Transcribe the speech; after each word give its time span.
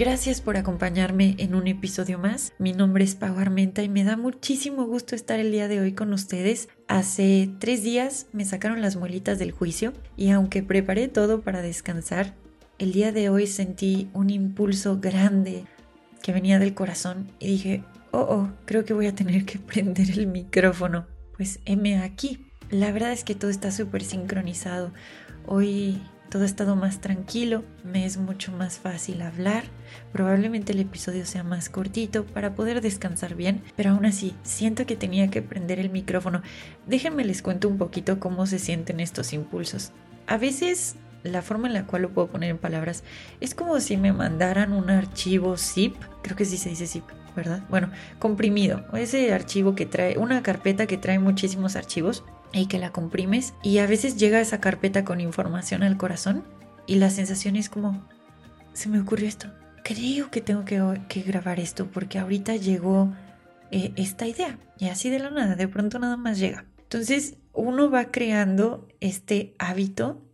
Gracias 0.00 0.40
por 0.40 0.56
acompañarme 0.56 1.34
en 1.36 1.54
un 1.54 1.66
episodio 1.66 2.18
más. 2.18 2.54
Mi 2.58 2.72
nombre 2.72 3.04
es 3.04 3.16
Pau 3.16 3.38
Armenta 3.38 3.82
y 3.82 3.90
me 3.90 4.02
da 4.02 4.16
muchísimo 4.16 4.86
gusto 4.86 5.14
estar 5.14 5.38
el 5.38 5.52
día 5.52 5.68
de 5.68 5.78
hoy 5.78 5.92
con 5.92 6.14
ustedes. 6.14 6.70
Hace 6.88 7.50
tres 7.58 7.82
días 7.82 8.26
me 8.32 8.46
sacaron 8.46 8.80
las 8.80 8.96
muelitas 8.96 9.38
del 9.38 9.52
juicio 9.52 9.92
y 10.16 10.30
aunque 10.30 10.62
preparé 10.62 11.08
todo 11.08 11.42
para 11.42 11.60
descansar, 11.60 12.34
el 12.78 12.94
día 12.94 13.12
de 13.12 13.28
hoy 13.28 13.46
sentí 13.46 14.08
un 14.14 14.30
impulso 14.30 15.00
grande 15.00 15.66
que 16.22 16.32
venía 16.32 16.58
del 16.58 16.72
corazón 16.72 17.30
y 17.38 17.48
dije, 17.48 17.84
oh, 18.10 18.20
oh, 18.20 18.50
creo 18.64 18.86
que 18.86 18.94
voy 18.94 19.06
a 19.06 19.14
tener 19.14 19.44
que 19.44 19.58
prender 19.66 20.12
el 20.12 20.28
micrófono. 20.28 21.08
Pues 21.36 21.60
heme 21.66 21.98
aquí. 21.98 22.46
La 22.70 22.90
verdad 22.90 23.12
es 23.12 23.22
que 23.22 23.34
todo 23.34 23.50
está 23.50 23.70
súper 23.70 24.02
sincronizado. 24.02 24.94
Hoy 25.46 26.00
todo 26.30 26.44
ha 26.44 26.46
estado 26.46 26.76
más 26.76 27.00
tranquilo, 27.00 27.64
me 27.84 28.06
es 28.06 28.16
mucho 28.16 28.52
más 28.52 28.78
fácil 28.78 29.20
hablar, 29.20 29.64
probablemente 30.12 30.72
el 30.72 30.78
episodio 30.78 31.26
sea 31.26 31.42
más 31.42 31.68
cortito 31.68 32.24
para 32.24 32.54
poder 32.54 32.80
descansar 32.80 33.34
bien, 33.34 33.62
pero 33.76 33.90
aún 33.90 34.06
así 34.06 34.34
siento 34.44 34.86
que 34.86 34.96
tenía 34.96 35.28
que 35.28 35.42
prender 35.42 35.80
el 35.80 35.90
micrófono. 35.90 36.42
Déjenme 36.86 37.24
les 37.24 37.42
cuento 37.42 37.68
un 37.68 37.78
poquito 37.78 38.20
cómo 38.20 38.46
se 38.46 38.60
sienten 38.60 39.00
estos 39.00 39.32
impulsos. 39.32 39.90
A 40.28 40.38
veces 40.38 40.94
la 41.24 41.42
forma 41.42 41.66
en 41.66 41.74
la 41.74 41.86
cual 41.86 42.02
lo 42.02 42.10
puedo 42.10 42.28
poner 42.28 42.50
en 42.50 42.58
palabras 42.58 43.02
es 43.40 43.54
como 43.54 43.80
si 43.80 43.96
me 43.96 44.12
mandaran 44.12 44.72
un 44.72 44.88
archivo 44.88 45.56
zip, 45.56 45.96
creo 46.22 46.36
que 46.36 46.44
sí 46.44 46.56
se 46.56 46.70
dice 46.70 46.86
zip, 46.86 47.04
¿verdad? 47.34 47.64
Bueno, 47.68 47.90
comprimido, 48.20 48.84
ese 48.94 49.34
archivo 49.34 49.74
que 49.74 49.84
trae, 49.84 50.16
una 50.16 50.42
carpeta 50.44 50.86
que 50.86 50.96
trae 50.96 51.18
muchísimos 51.18 51.74
archivos 51.74 52.22
y 52.52 52.66
que 52.66 52.78
la 52.78 52.90
comprimes 52.90 53.54
y 53.62 53.78
a 53.78 53.86
veces 53.86 54.16
llega 54.16 54.40
esa 54.40 54.60
carpeta 54.60 55.04
con 55.04 55.20
información 55.20 55.82
al 55.82 55.96
corazón 55.96 56.44
y 56.86 56.96
la 56.96 57.10
sensación 57.10 57.56
es 57.56 57.68
como, 57.68 58.08
se 58.72 58.88
me 58.88 59.00
ocurrió 59.00 59.28
esto, 59.28 59.48
creo 59.84 60.30
que 60.30 60.40
tengo 60.40 60.64
que, 60.64 61.22
grabar 61.22 61.60
esto 61.60 61.90
porque 61.90 62.18
ahorita 62.18 62.56
llegó 62.56 63.12
eh, 63.70 63.92
esta 63.96 64.26
idea 64.26 64.58
y 64.78 64.88
así 64.88 65.10
de 65.10 65.18
la 65.18 65.30
nada, 65.30 65.54
de 65.54 65.68
pronto 65.68 65.98
nada 65.98 66.16
más 66.16 66.38
llega. 66.38 66.66
Entonces 66.78 67.36
uno 67.52 67.90
va 67.90 68.10
creando 68.10 68.88
este 69.00 69.54
hábito 69.58 70.26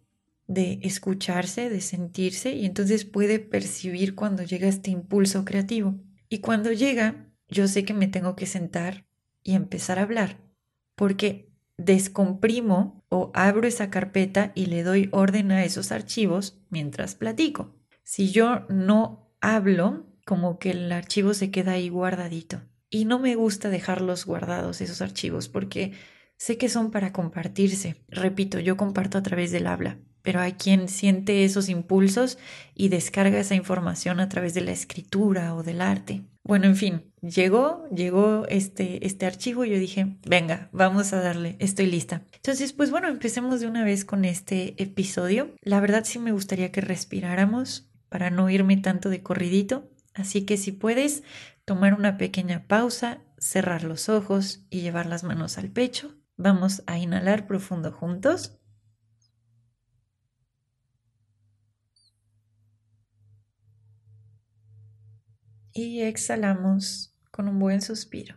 de 0.46 0.78
escucharse, 0.82 1.68
de 1.68 1.80
sentirse 1.80 2.52
y 2.52 2.66
entonces 2.66 3.04
puede 3.04 3.38
percibir 3.40 4.14
cuando 4.14 4.42
llega 4.42 4.68
este 4.68 4.90
impulso 4.90 5.44
creativo. 5.44 5.96
Y 6.28 6.38
cuando 6.38 6.72
llega, 6.72 7.26
yo 7.48 7.68
sé 7.68 7.84
que 7.84 7.94
me 7.94 8.08
tengo 8.08 8.36
que 8.36 8.46
sentar 8.46 9.06
y 9.42 9.54
empezar 9.54 9.98
a 9.98 10.02
hablar 10.02 10.38
porque 10.94 11.52
descomprimo 11.78 13.04
o 13.08 13.30
abro 13.34 13.66
esa 13.66 13.90
carpeta 13.90 14.52
y 14.54 14.66
le 14.66 14.82
doy 14.82 15.08
orden 15.12 15.52
a 15.52 15.64
esos 15.64 15.92
archivos 15.92 16.58
mientras 16.70 17.14
platico. 17.14 17.74
Si 18.02 18.30
yo 18.30 18.66
no 18.68 19.30
hablo, 19.40 20.06
como 20.24 20.58
que 20.58 20.70
el 20.70 20.90
archivo 20.92 21.34
se 21.34 21.50
queda 21.50 21.72
ahí 21.72 21.88
guardadito. 21.88 22.62
Y 22.88 23.04
no 23.04 23.18
me 23.18 23.34
gusta 23.34 23.68
dejarlos 23.68 24.26
guardados 24.26 24.80
esos 24.80 25.02
archivos 25.02 25.48
porque 25.48 25.92
sé 26.36 26.56
que 26.56 26.68
son 26.68 26.90
para 26.90 27.12
compartirse. 27.12 27.96
Repito, 28.08 28.58
yo 28.60 28.76
comparto 28.76 29.18
a 29.18 29.22
través 29.22 29.50
del 29.50 29.66
habla, 29.66 29.98
pero 30.22 30.40
hay 30.40 30.52
quien 30.52 30.88
siente 30.88 31.44
esos 31.44 31.68
impulsos 31.68 32.38
y 32.74 32.88
descarga 32.88 33.38
esa 33.38 33.54
información 33.54 34.20
a 34.20 34.28
través 34.28 34.54
de 34.54 34.62
la 34.62 34.72
escritura 34.72 35.54
o 35.54 35.62
del 35.62 35.80
arte. 35.80 36.22
Bueno, 36.46 36.66
en 36.66 36.76
fin, 36.76 37.12
llegó, 37.22 37.88
llegó 37.88 38.46
este, 38.48 39.04
este 39.04 39.26
archivo 39.26 39.64
y 39.64 39.70
yo 39.70 39.80
dije, 39.80 40.16
venga, 40.24 40.68
vamos 40.70 41.12
a 41.12 41.20
darle, 41.20 41.56
estoy 41.58 41.86
lista. 41.86 42.22
Entonces, 42.36 42.72
pues 42.72 42.92
bueno, 42.92 43.08
empecemos 43.08 43.58
de 43.58 43.66
una 43.66 43.82
vez 43.82 44.04
con 44.04 44.24
este 44.24 44.80
episodio. 44.80 45.56
La 45.60 45.80
verdad 45.80 46.04
sí 46.04 46.20
me 46.20 46.30
gustaría 46.30 46.70
que 46.70 46.80
respiráramos 46.80 47.90
para 48.08 48.30
no 48.30 48.48
irme 48.48 48.76
tanto 48.76 49.08
de 49.10 49.24
corridito. 49.24 49.90
Así 50.14 50.46
que 50.46 50.56
si 50.56 50.70
puedes 50.70 51.24
tomar 51.64 51.94
una 51.94 52.16
pequeña 52.16 52.68
pausa, 52.68 53.18
cerrar 53.38 53.82
los 53.82 54.08
ojos 54.08 54.64
y 54.70 54.82
llevar 54.82 55.06
las 55.06 55.24
manos 55.24 55.58
al 55.58 55.70
pecho. 55.70 56.14
Vamos 56.36 56.84
a 56.86 56.96
inhalar 56.96 57.48
profundo 57.48 57.90
juntos. 57.90 58.56
Y 65.76 66.02
exhalamos 66.02 67.14
con 67.30 67.48
un 67.48 67.58
buen 67.58 67.82
suspiro. 67.82 68.36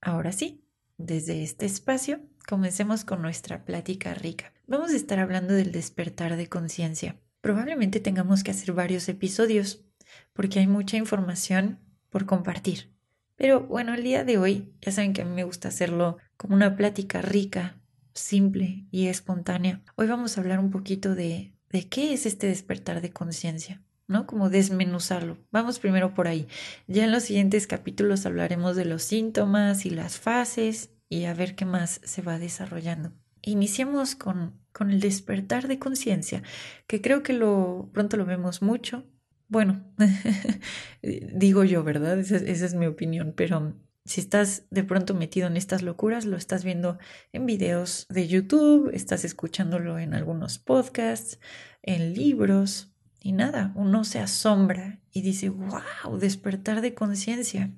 Ahora 0.00 0.32
sí, 0.32 0.64
desde 0.96 1.42
este 1.42 1.66
espacio, 1.66 2.20
comencemos 2.46 3.04
con 3.04 3.22
nuestra 3.22 3.64
plática 3.64 4.14
rica. 4.14 4.52
Vamos 4.66 4.92
a 4.92 4.96
estar 4.96 5.18
hablando 5.18 5.54
del 5.54 5.72
despertar 5.72 6.36
de 6.36 6.48
conciencia. 6.48 7.20
Probablemente 7.40 8.00
tengamos 8.00 8.42
que 8.44 8.50
hacer 8.50 8.72
varios 8.72 9.08
episodios 9.08 9.84
porque 10.32 10.60
hay 10.60 10.66
mucha 10.66 10.96
información 10.96 11.80
por 12.08 12.24
compartir. 12.26 12.94
Pero 13.36 13.66
bueno, 13.66 13.94
el 13.94 14.04
día 14.04 14.24
de 14.24 14.38
hoy 14.38 14.74
ya 14.80 14.92
saben 14.92 15.12
que 15.12 15.22
a 15.22 15.24
mí 15.24 15.32
me 15.32 15.44
gusta 15.44 15.68
hacerlo 15.68 16.18
como 16.36 16.54
una 16.54 16.76
plática 16.76 17.20
rica, 17.20 17.80
simple 18.14 18.86
y 18.90 19.08
espontánea. 19.08 19.82
Hoy 19.96 20.06
vamos 20.06 20.36
a 20.36 20.40
hablar 20.40 20.60
un 20.60 20.70
poquito 20.70 21.14
de 21.14 21.53
de 21.74 21.88
qué 21.88 22.14
es 22.14 22.24
este 22.24 22.46
despertar 22.46 23.00
de 23.00 23.10
conciencia, 23.10 23.82
¿no? 24.06 24.28
Como 24.28 24.48
desmenuzarlo. 24.48 25.38
Vamos 25.50 25.80
primero 25.80 26.14
por 26.14 26.28
ahí. 26.28 26.46
Ya 26.86 27.02
en 27.02 27.10
los 27.10 27.24
siguientes 27.24 27.66
capítulos 27.66 28.26
hablaremos 28.26 28.76
de 28.76 28.84
los 28.84 29.02
síntomas 29.02 29.84
y 29.84 29.90
las 29.90 30.16
fases 30.16 30.90
y 31.08 31.24
a 31.24 31.34
ver 31.34 31.56
qué 31.56 31.64
más 31.64 32.00
se 32.04 32.22
va 32.22 32.38
desarrollando. 32.38 33.12
Iniciemos 33.42 34.14
con, 34.14 34.54
con 34.72 34.92
el 34.92 35.00
despertar 35.00 35.66
de 35.66 35.80
conciencia, 35.80 36.44
que 36.86 37.00
creo 37.00 37.24
que 37.24 37.32
lo 37.32 37.90
pronto 37.92 38.16
lo 38.16 38.24
vemos 38.24 38.62
mucho. 38.62 39.04
Bueno, 39.48 39.82
digo 41.02 41.64
yo, 41.64 41.82
¿verdad? 41.82 42.20
esa 42.20 42.36
es 42.36 42.74
mi 42.74 42.86
opinión, 42.86 43.34
pero 43.36 43.74
si 44.04 44.20
estás 44.20 44.64
de 44.70 44.84
pronto 44.84 45.14
metido 45.14 45.46
en 45.46 45.56
estas 45.56 45.82
locuras, 45.82 46.26
lo 46.26 46.36
estás 46.36 46.62
viendo 46.62 46.98
en 47.32 47.46
videos 47.46 48.06
de 48.10 48.28
YouTube, 48.28 48.90
estás 48.92 49.24
escuchándolo 49.24 49.98
en 49.98 50.14
algunos 50.14 50.58
podcasts, 50.58 51.40
en 51.82 52.12
libros, 52.12 52.92
y 53.20 53.32
nada, 53.32 53.72
uno 53.74 54.04
se 54.04 54.18
asombra 54.18 55.00
y 55.10 55.22
dice, 55.22 55.48
wow, 55.48 56.18
despertar 56.20 56.82
de 56.82 56.94
conciencia. 56.94 57.72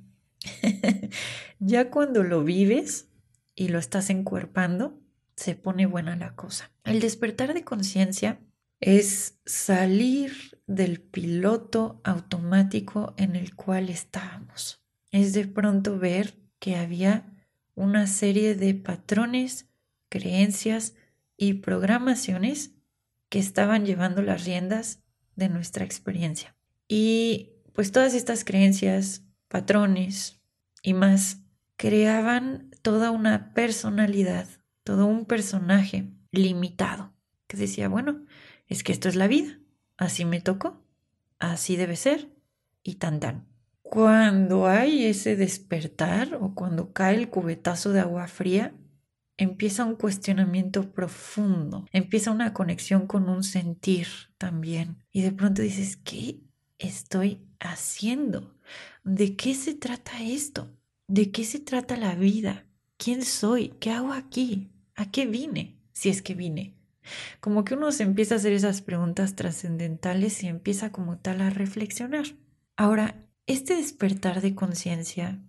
ya 1.60 1.90
cuando 1.90 2.24
lo 2.24 2.42
vives 2.42 3.08
y 3.54 3.68
lo 3.68 3.78
estás 3.78 4.10
encuerpando, 4.10 4.98
se 5.36 5.54
pone 5.54 5.86
buena 5.86 6.16
la 6.16 6.34
cosa. 6.34 6.72
El 6.82 6.98
despertar 6.98 7.54
de 7.54 7.62
conciencia 7.62 8.40
es 8.80 9.38
salir 9.46 10.60
del 10.66 11.00
piloto 11.00 12.00
automático 12.02 13.14
en 13.16 13.36
el 13.36 13.54
cual 13.54 13.88
estábamos 13.88 14.85
es 15.16 15.32
de 15.32 15.46
pronto 15.46 15.98
ver 15.98 16.34
que 16.58 16.76
había 16.76 17.32
una 17.74 18.06
serie 18.06 18.54
de 18.54 18.74
patrones, 18.74 19.68
creencias 20.08 20.94
y 21.36 21.54
programaciones 21.54 22.72
que 23.28 23.38
estaban 23.38 23.84
llevando 23.84 24.22
las 24.22 24.44
riendas 24.44 25.02
de 25.34 25.48
nuestra 25.48 25.84
experiencia. 25.84 26.56
Y 26.88 27.52
pues 27.72 27.92
todas 27.92 28.14
estas 28.14 28.44
creencias, 28.44 29.24
patrones 29.48 30.40
y 30.82 30.94
más 30.94 31.42
creaban 31.76 32.70
toda 32.82 33.10
una 33.10 33.52
personalidad, 33.52 34.48
todo 34.84 35.06
un 35.06 35.26
personaje 35.26 36.10
limitado, 36.30 37.12
que 37.46 37.56
decía, 37.56 37.88
bueno, 37.88 38.24
es 38.68 38.82
que 38.82 38.92
esto 38.92 39.08
es 39.08 39.16
la 39.16 39.26
vida, 39.26 39.58
así 39.96 40.24
me 40.24 40.40
tocó, 40.40 40.82
así 41.38 41.76
debe 41.76 41.96
ser, 41.96 42.30
y 42.82 42.94
tan 42.94 43.20
tan. 43.20 43.55
Cuando 43.88 44.66
hay 44.66 45.04
ese 45.04 45.36
despertar 45.36 46.36
o 46.40 46.54
cuando 46.54 46.92
cae 46.92 47.14
el 47.16 47.30
cubetazo 47.30 47.92
de 47.92 48.00
agua 48.00 48.26
fría, 48.26 48.74
empieza 49.36 49.84
un 49.84 49.94
cuestionamiento 49.94 50.92
profundo, 50.92 51.86
empieza 51.92 52.32
una 52.32 52.52
conexión 52.52 53.06
con 53.06 53.28
un 53.28 53.44
sentir 53.44 54.08
también. 54.38 54.96
Y 55.12 55.22
de 55.22 55.30
pronto 55.30 55.62
dices, 55.62 55.96
¿qué 55.96 56.40
estoy 56.78 57.46
haciendo? 57.60 58.58
¿De 59.04 59.36
qué 59.36 59.54
se 59.54 59.74
trata 59.74 60.20
esto? 60.20 60.76
¿De 61.06 61.30
qué 61.30 61.44
se 61.44 61.60
trata 61.60 61.96
la 61.96 62.16
vida? 62.16 62.66
¿Quién 62.96 63.24
soy? 63.24 63.68
¿Qué 63.78 63.92
hago 63.92 64.12
aquí? 64.12 64.72
¿A 64.96 65.12
qué 65.12 65.26
vine? 65.26 65.78
Si 65.92 66.08
es 66.08 66.22
que 66.22 66.34
vine. 66.34 66.74
Como 67.38 67.64
que 67.64 67.74
uno 67.74 67.92
se 67.92 68.02
empieza 68.02 68.34
a 68.34 68.38
hacer 68.38 68.52
esas 68.52 68.82
preguntas 68.82 69.36
trascendentales 69.36 70.42
y 70.42 70.48
empieza 70.48 70.90
como 70.90 71.18
tal 71.18 71.40
a 71.40 71.50
reflexionar. 71.50 72.26
Ahora, 72.76 73.25
este 73.46 73.76
despertar 73.76 74.40
de 74.40 74.54
conciencia, 74.54 75.42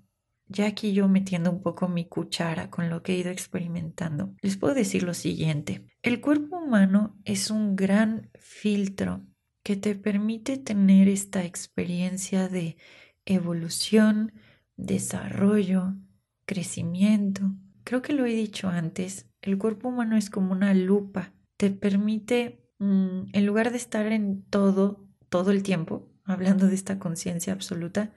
ya 0.47 0.67
aquí 0.67 0.93
yo 0.93 1.07
metiendo 1.07 1.51
un 1.51 1.61
poco 1.61 1.87
mi 1.87 2.05
cuchara 2.05 2.69
con 2.69 2.89
lo 2.89 3.03
que 3.03 3.13
he 3.13 3.17
ido 3.17 3.31
experimentando, 3.31 4.33
les 4.41 4.57
puedo 4.57 4.73
decir 4.73 5.03
lo 5.03 5.13
siguiente. 5.13 5.85
El 6.01 6.21
cuerpo 6.21 6.57
humano 6.57 7.17
es 7.25 7.51
un 7.51 7.75
gran 7.75 8.29
filtro 8.39 9.25
que 9.63 9.75
te 9.75 9.95
permite 9.95 10.57
tener 10.57 11.09
esta 11.09 11.43
experiencia 11.43 12.47
de 12.47 12.77
evolución, 13.25 14.33
desarrollo, 14.77 15.95
crecimiento. 16.45 17.51
Creo 17.83 18.01
que 18.01 18.13
lo 18.13 18.25
he 18.25 18.33
dicho 18.33 18.69
antes, 18.69 19.29
el 19.41 19.57
cuerpo 19.57 19.89
humano 19.89 20.15
es 20.15 20.29
como 20.29 20.53
una 20.53 20.73
lupa 20.73 21.33
te 21.57 21.71
permite, 21.71 22.63
mm, 22.77 23.29
en 23.33 23.45
lugar 23.45 23.71
de 23.71 23.77
estar 23.77 24.05
en 24.11 24.43
todo, 24.43 25.07
todo 25.29 25.51
el 25.51 25.63
tiempo, 25.63 26.07
hablando 26.27 26.67
de 26.67 26.75
esta 26.75 26.99
conciencia 26.99 27.53
absoluta, 27.53 28.13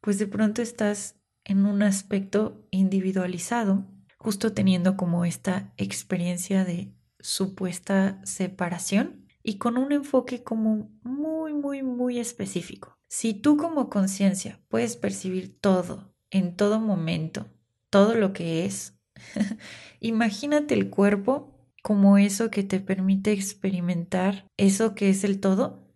pues 0.00 0.18
de 0.18 0.26
pronto 0.26 0.62
estás 0.62 1.16
en 1.44 1.66
un 1.66 1.82
aspecto 1.82 2.66
individualizado, 2.70 3.86
justo 4.18 4.52
teniendo 4.52 4.96
como 4.96 5.24
esta 5.24 5.72
experiencia 5.76 6.64
de 6.64 6.92
supuesta 7.20 8.20
separación 8.24 9.26
y 9.42 9.56
con 9.58 9.76
un 9.76 9.92
enfoque 9.92 10.42
como 10.42 10.90
muy, 11.02 11.52
muy, 11.52 11.82
muy 11.82 12.18
específico. 12.18 12.98
Si 13.08 13.34
tú 13.34 13.56
como 13.56 13.90
conciencia 13.90 14.60
puedes 14.68 14.96
percibir 14.96 15.58
todo, 15.60 16.14
en 16.30 16.56
todo 16.56 16.80
momento, 16.80 17.46
todo 17.90 18.14
lo 18.14 18.32
que 18.32 18.64
es, 18.64 18.98
imagínate 20.00 20.74
el 20.74 20.90
cuerpo 20.90 21.60
como 21.82 22.18
eso 22.18 22.50
que 22.50 22.62
te 22.62 22.78
permite 22.80 23.32
experimentar 23.32 24.46
eso 24.56 24.94
que 24.94 25.10
es 25.10 25.24
el 25.24 25.40
todo, 25.40 25.89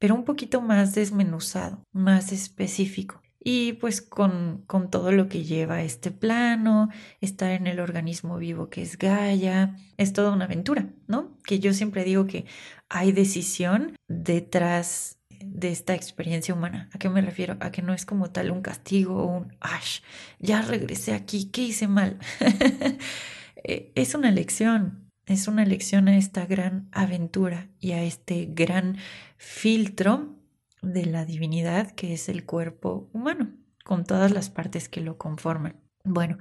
pero 0.00 0.14
un 0.14 0.24
poquito 0.24 0.60
más 0.60 0.94
desmenuzado, 0.94 1.84
más 1.92 2.32
específico. 2.32 3.22
Y 3.42 3.74
pues 3.74 4.02
con, 4.02 4.64
con 4.66 4.90
todo 4.90 5.12
lo 5.12 5.28
que 5.28 5.44
lleva 5.44 5.82
este 5.82 6.10
plano, 6.10 6.88
estar 7.20 7.52
en 7.52 7.66
el 7.66 7.80
organismo 7.80 8.36
vivo 8.38 8.68
que 8.68 8.82
es 8.82 8.98
Gaia, 8.98 9.76
es 9.96 10.12
toda 10.12 10.32
una 10.32 10.46
aventura, 10.46 10.88
¿no? 11.06 11.38
Que 11.44 11.58
yo 11.58 11.72
siempre 11.72 12.04
digo 12.04 12.26
que 12.26 12.46
hay 12.88 13.12
decisión 13.12 13.96
detrás 14.08 15.20
de 15.44 15.70
esta 15.70 15.94
experiencia 15.94 16.54
humana. 16.54 16.88
¿A 16.92 16.98
qué 16.98 17.08
me 17.08 17.22
refiero? 17.22 17.56
A 17.60 17.70
que 17.70 17.82
no 17.82 17.94
es 17.94 18.04
como 18.04 18.30
tal 18.30 18.50
un 18.50 18.62
castigo 18.62 19.22
o 19.22 19.26
un, 19.26 19.56
ash, 19.60 20.00
ya 20.38 20.62
regresé 20.62 21.14
aquí, 21.14 21.50
¿qué 21.50 21.62
hice 21.62 21.88
mal? 21.88 22.18
Eh, 23.62 23.92
es 23.94 24.14
una 24.14 24.30
lección, 24.30 25.09
es 25.30 25.46
una 25.46 25.64
lección 25.64 26.08
a 26.08 26.16
esta 26.16 26.44
gran 26.46 26.88
aventura 26.92 27.68
y 27.78 27.92
a 27.92 28.02
este 28.02 28.46
gran 28.50 28.96
filtro 29.36 30.36
de 30.82 31.06
la 31.06 31.24
divinidad 31.24 31.92
que 31.92 32.12
es 32.14 32.28
el 32.28 32.44
cuerpo 32.44 33.08
humano, 33.12 33.52
con 33.84 34.04
todas 34.04 34.32
las 34.32 34.50
partes 34.50 34.88
que 34.88 35.00
lo 35.00 35.18
conforman. 35.18 35.76
Bueno, 36.04 36.38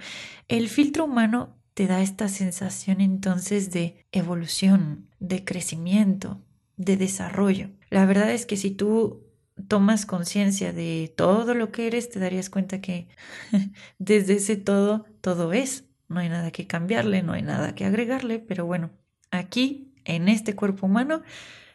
el 0.48 0.70
filtro 0.70 1.06
humano 1.06 1.58
te 1.74 1.88
da 1.88 2.02
esta 2.02 2.30
sensación 2.30 3.00
entonces 3.00 3.72
de 3.72 4.06
evolución, 4.12 5.10
de 5.20 5.44
crecimiento, 5.44 6.42
de 6.76 6.98
desarrollo. 6.98 7.70
La 7.90 8.06
verdad 8.06 8.32
es 8.32 8.46
que 8.46 8.58
si 8.58 8.72
tú 8.72 9.24
tomas 9.68 10.06
conciencia 10.06 10.74
de 10.74 11.14
todo 11.16 11.54
lo 11.54 11.72
que 11.72 11.88
eres, 11.88 12.10
te 12.10 12.20
darías 12.20 12.50
cuenta 12.50 12.82
que 12.82 13.08
desde 14.00 14.36
ese 14.36 14.56
todo, 14.56 15.06
todo 15.22 15.54
es 15.54 15.89
no 16.10 16.20
hay 16.20 16.30
nada 16.30 16.52
que 16.52 16.68
cambiarle, 16.68 17.24
no 17.24 17.34
hay 17.34 17.44
nada 17.44 17.76
que 17.76 17.86
agregarle, 17.86 18.40
pero 18.40 18.66
bueno, 18.66 18.90
aquí, 19.32 19.94
en 20.06 20.28
este 20.28 20.56
cuerpo 20.56 20.88
humano, 20.88 21.22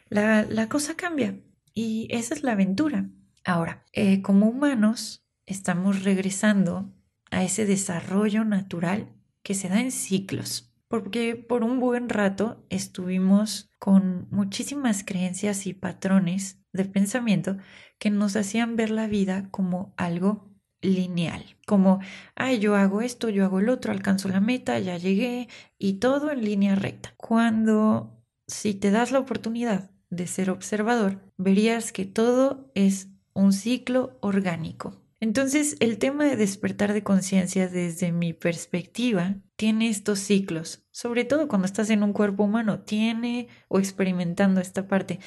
la, 0.09 0.69
cosa 0.69 0.95
cambia 0.95 1.39
y 1.73 2.07
esa 2.11 2.35
es 2.35 2.43
la 2.43 2.51
aventura. 2.51 3.09
Ahora, 3.43 3.83
eh, 3.93 4.21
como 4.21 4.47
humanos, 4.47 5.25
estamos 5.45 6.03
regresando 6.03 6.93
a 7.31 7.43
ese 7.43 7.65
desarrollo 7.65 8.43
natural 8.43 9.13
que 9.41 9.53
se 9.53 9.69
da 9.69 9.79
en 9.79 9.91
ciclos, 9.91 10.73
porque 10.87 11.35
por 11.35 11.63
un 11.63 11.79
buen 11.79 12.09
rato 12.09 12.65
estuvimos 12.69 13.69
con 13.79 14.27
muchísimas 14.31 15.03
creencias 15.03 15.65
y 15.65 15.73
patrones 15.73 16.59
de 16.73 16.85
pensamiento 16.85 17.57
que 17.99 18.09
nos 18.09 18.35
hacían 18.35 18.75
ver 18.75 18.89
la 18.89 19.07
vida 19.07 19.47
como 19.51 19.93
algo 19.97 20.54
lineal, 20.93 21.43
como, 21.65 21.99
ay, 22.35 22.59
yo 22.59 22.75
hago 22.75 23.01
esto, 23.01 23.29
yo 23.29 23.43
hago 23.45 23.59
el 23.59 23.69
otro, 23.69 23.91
alcanzo 23.91 24.29
la 24.29 24.39
meta, 24.39 24.79
ya 24.79 24.97
llegué 24.97 25.47
y 25.77 25.93
todo 25.93 26.31
en 26.31 26.43
línea 26.43 26.75
recta. 26.75 27.13
Cuando, 27.17 28.23
si 28.47 28.73
te 28.73 28.91
das 28.91 29.11
la 29.11 29.19
oportunidad 29.19 29.91
de 30.09 30.27
ser 30.27 30.49
observador, 30.49 31.19
verías 31.37 31.91
que 31.91 32.05
todo 32.05 32.71
es 32.75 33.09
un 33.33 33.53
ciclo 33.53 34.17
orgánico. 34.21 35.01
Entonces, 35.19 35.77
el 35.79 35.97
tema 35.97 36.25
de 36.25 36.35
despertar 36.35 36.93
de 36.93 37.03
conciencia 37.03 37.67
desde 37.67 38.11
mi 38.11 38.33
perspectiva 38.33 39.35
tiene 39.55 39.89
estos 39.89 40.19
ciclos, 40.19 40.85
sobre 40.91 41.23
todo 41.23 41.47
cuando 41.47 41.65
estás 41.65 41.89
en 41.89 42.03
un 42.03 42.13
cuerpo 42.13 42.43
humano, 42.43 42.81
tiene 42.81 43.47
o 43.67 43.79
experimentando 43.79 44.61
esta 44.61 44.87
parte, 44.87 45.19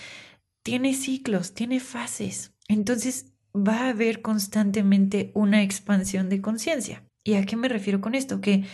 tiene 0.63 0.95
ciclos, 0.95 1.55
tiene 1.55 1.81
fases. 1.81 2.53
Entonces, 2.69 3.33
va 3.67 3.87
a 3.87 3.89
haber 3.91 4.23
constantemente 4.23 5.31
una 5.35 5.63
expansión 5.63 6.29
de 6.29 6.41
conciencia. 6.41 7.05
¿Y 7.25 7.35
a 7.35 7.45
qué 7.45 7.57
me 7.57 7.69
refiero 7.69 8.01
con 8.01 8.15
esto? 8.15 8.41
Que 8.41 8.65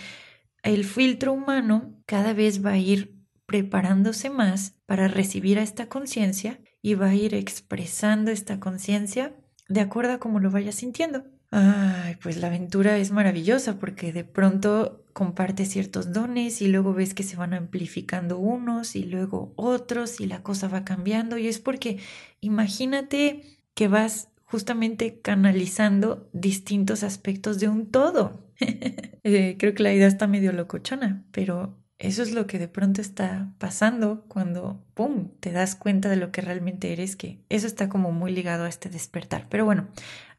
el 0.63 0.85
filtro 0.85 1.33
humano 1.33 1.95
cada 2.07 2.33
vez 2.33 2.65
va 2.65 2.73
a 2.73 2.79
ir 2.79 3.15
preparándose 3.47 4.31
más 4.31 4.77
para 4.87 5.09
recibir 5.09 5.59
a 5.59 5.63
esta 5.63 5.89
conciencia 5.89 6.61
y 6.83 6.95
va 6.95 7.09
a 7.09 7.15
ir 7.15 7.35
expresando 7.35 8.31
esta 8.31 8.61
conciencia 8.61 9.35
de 9.69 9.81
acuerdo 9.81 10.13
a 10.13 10.19
cómo 10.19 10.41
lo 10.41 10.51
vaya 10.51 10.73
sintiendo. 10.73 11.25
Ay, 11.51 12.17
pues 12.21 12.37
la 12.37 12.49
aventura 12.49 12.99
es 12.99 13.13
maravillosa 13.13 13.79
porque 13.79 14.13
de 14.13 14.25
pronto 14.25 15.05
comparte 15.13 15.67
ciertos 15.67 16.13
dones 16.13 16.61
y 16.61 16.67
luego 16.67 16.95
ves 16.95 17.15
que 17.15 17.23
se 17.23 17.37
van 17.37 17.55
amplificando 17.55 18.39
unos 18.39 18.97
y 18.97 19.05
luego 19.05 19.53
otros 19.57 20.21
y 20.21 20.27
la 20.27 20.43
cosa 20.43 20.67
va 20.67 20.85
cambiando 20.85 21.39
y 21.39 21.47
es 21.47 21.61
porque 21.61 22.01
imagínate 22.41 23.43
que 23.75 23.87
vas 23.87 24.31
justamente 24.55 25.21
canalizando 25.21 26.31
distintos 26.33 27.03
aspectos 27.03 27.59
de 27.59 27.69
un 27.69 27.91
todo. 27.91 28.53
Eh, 29.27 29.57
creo 29.59 29.75
que 29.75 29.83
la 29.83 29.95
idea 29.95 30.07
está 30.07 30.27
medio 30.27 30.53
locochona, 30.53 31.25
pero 31.33 31.83
eso 31.97 32.23
es 32.23 32.33
lo 32.33 32.47
que 32.47 32.59
de 32.59 32.69
pronto 32.69 33.01
está 33.01 33.55
pasando 33.57 34.27
cuando, 34.29 34.85
¡pum!, 34.93 35.31
te 35.41 35.51
das 35.51 35.75
cuenta 35.77 36.11
de 36.11 36.17
lo 36.17 36.31
que 36.31 36.43
realmente 36.43 36.93
eres, 36.93 37.17
que 37.17 37.43
eso 37.49 37.67
está 37.67 37.89
como 37.89 38.13
muy 38.13 38.33
ligado 38.33 38.65
a 38.65 38.69
este 38.69 38.91
despertar. 38.91 39.47
Pero 39.49 39.65
bueno, 39.65 39.89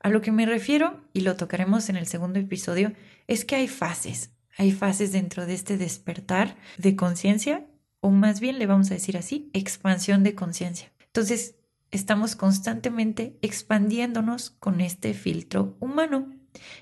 a 0.01 0.09
lo 0.09 0.21
que 0.21 0.31
me 0.31 0.45
refiero, 0.45 1.03
y 1.13 1.21
lo 1.21 1.35
tocaremos 1.35 1.89
en 1.89 1.95
el 1.95 2.05
segundo 2.05 2.37
episodio, 2.37 2.93
es 3.25 3.43
que 3.43 3.55
hay 3.55 3.67
fases, 3.67 4.29
hay 4.55 4.71
fases 4.71 5.11
dentro 5.11 5.47
de 5.47 5.55
este 5.55 5.79
despertar 5.79 6.55
de 6.77 6.95
conciencia, 6.95 7.65
o 8.01 8.11
más 8.11 8.39
bien 8.39 8.59
le 8.59 8.67
vamos 8.67 8.91
a 8.91 8.93
decir 8.93 9.17
así, 9.17 9.49
expansión 9.53 10.21
de 10.21 10.35
conciencia. 10.35 10.91
Entonces, 11.07 11.55
estamos 11.95 12.35
constantemente 12.35 13.37
expandiéndonos 13.41 14.51
con 14.51 14.81
este 14.81 15.13
filtro 15.13 15.77
humano 15.79 16.31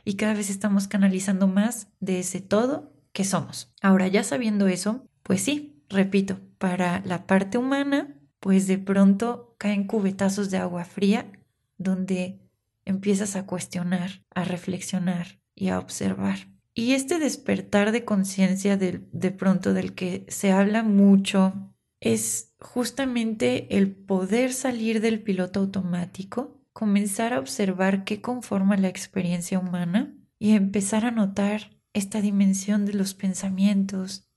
y 0.04 0.16
cada 0.16 0.34
vez 0.34 0.50
estamos 0.50 0.88
canalizando 0.88 1.48
más 1.48 1.88
de 2.00 2.20
ese 2.20 2.42
todo 2.42 2.94
que 3.12 3.24
somos. 3.24 3.74
Ahora, 3.82 4.08
ya 4.08 4.24
sabiendo 4.24 4.68
eso, 4.68 5.08
pues 5.24 5.42
sí, 5.42 5.84
repito, 5.90 6.40
para 6.58 7.02
la 7.06 7.26
parte 7.28 7.58
humana, 7.58 8.20
pues 8.40 8.68
de 8.68 8.78
pronto 8.78 9.56
caen 9.58 9.86
cubetazos 9.86 10.50
de 10.52 10.58
agua 10.58 10.84
fría 10.84 11.32
donde 11.78 12.40
empiezas 12.86 13.36
a 13.36 13.46
cuestionar, 13.46 14.24
a 14.34 14.44
reflexionar 14.44 15.40
y 15.56 15.70
a 15.70 15.80
observar. 15.80 16.50
Y 16.74 16.94
este 16.94 17.20
despertar 17.20 17.92
de 17.92 18.04
conciencia 18.04 18.78
de, 18.78 19.08
de 19.12 19.32
pronto 19.32 19.74
del 19.74 19.94
que 19.94 20.26
se 20.28 20.52
habla 20.52 20.82
mucho 20.82 21.73
es 22.04 22.54
justamente 22.60 23.78
el 23.78 23.96
poder 23.96 24.52
salir 24.52 25.00
del 25.00 25.24
piloto 25.24 25.62
automático, 25.62 26.60
comenzar 26.74 27.32
a 27.32 27.40
observar 27.40 28.04
qué 28.04 28.20
conforma 28.20 28.76
la 28.76 28.90
experiencia 28.90 29.58
humana 29.58 30.14
y 30.38 30.52
empezar 30.52 31.06
a 31.06 31.12
notar 31.12 31.78
esta 31.94 32.20
dimensión 32.20 32.86
de 32.86 32.94
los 32.94 33.14
pensamientos, 33.14 34.28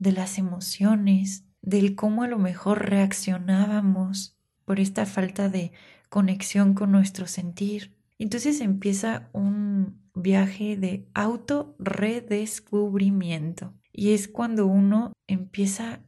de 0.00 0.10
las 0.10 0.36
emociones, 0.36 1.44
del 1.60 1.94
cómo 1.94 2.24
a 2.24 2.28
lo 2.28 2.40
mejor 2.40 2.90
reaccionábamos 2.90 4.36
por 4.64 4.80
esta 4.80 5.06
falta 5.06 5.48
de 5.48 5.70
conexión 6.08 6.74
con 6.74 6.90
nuestro 6.90 7.28
sentir. 7.28 7.94
Entonces 8.18 8.60
empieza 8.60 9.30
un 9.32 10.10
viaje 10.12 10.76
de 10.76 11.08
autorredescubrimiento 11.14 13.74
y 13.92 14.10
es 14.10 14.26
cuando 14.26 14.66
uno 14.66 15.12
empieza 15.28 16.00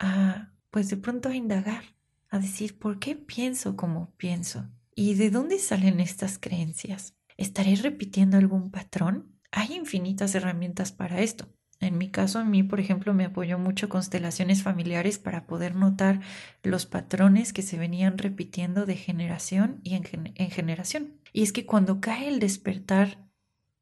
a 0.00 0.50
pues 0.76 0.90
de 0.90 0.98
pronto 0.98 1.30
a 1.30 1.34
indagar, 1.34 1.84
a 2.28 2.38
decir, 2.38 2.78
¿por 2.78 2.98
qué 2.98 3.16
pienso 3.16 3.76
como 3.76 4.10
pienso? 4.18 4.68
¿Y 4.94 5.14
de 5.14 5.30
dónde 5.30 5.58
salen 5.58 6.00
estas 6.00 6.38
creencias? 6.38 7.14
¿Estaré 7.38 7.76
repitiendo 7.76 8.36
algún 8.36 8.70
patrón? 8.70 9.38
Hay 9.52 9.72
infinitas 9.72 10.34
herramientas 10.34 10.92
para 10.92 11.22
esto. 11.22 11.48
En 11.80 11.96
mi 11.96 12.10
caso, 12.10 12.40
a 12.40 12.44
mí, 12.44 12.62
por 12.62 12.78
ejemplo, 12.78 13.14
me 13.14 13.24
apoyó 13.24 13.58
mucho 13.58 13.88
constelaciones 13.88 14.62
familiares 14.62 15.18
para 15.18 15.46
poder 15.46 15.74
notar 15.74 16.20
los 16.62 16.84
patrones 16.84 17.54
que 17.54 17.62
se 17.62 17.78
venían 17.78 18.18
repitiendo 18.18 18.84
de 18.84 18.96
generación 18.96 19.80
y 19.82 19.94
en, 19.94 20.04
generación. 20.50 21.14
Y 21.32 21.42
es 21.42 21.54
que 21.54 21.64
cuando 21.64 22.02
cae 22.02 22.28
el 22.28 22.38
despertar 22.38 23.26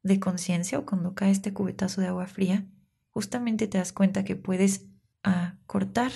de 0.01 0.21
conciencia 0.21 0.79
o 0.79 0.85
cuando 0.85 1.13
cae 1.13 1.31
este 1.31 1.51
cubetazo 1.51 1.99
de 1.99 2.07
agua 2.07 2.27
fría, 2.27 2.65
justamente 3.09 3.67
te 3.67 3.79
das 3.79 3.91
cuenta 3.91 4.23
que 4.23 4.37
puedes 4.37 4.85
ah, 5.25 5.55
cortar 5.67 6.13